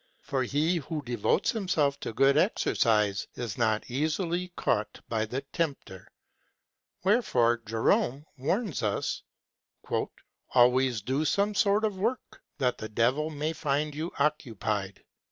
[0.23, 6.07] For he who devotes himself to good exercise is not easily caught by the tempter;
[7.03, 9.21] wherefore Jerome^ warns us:
[10.55, 15.03] "Always do some sort of work, that the devil may find you occupied."